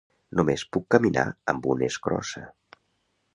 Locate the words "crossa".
2.09-2.43